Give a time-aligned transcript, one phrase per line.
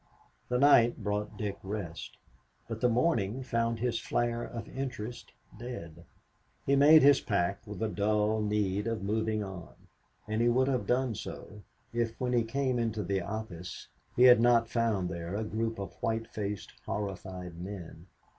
[0.49, 2.17] The night brought Dick rest,
[2.67, 6.05] but the morning found his flare of interest dead.
[6.65, 9.75] He made his pack with a dull need of moving on,
[10.27, 11.61] and he would have done so
[11.93, 15.93] if, when he came into the office, he had not found there a group of
[16.01, 18.07] white faced, horrified men.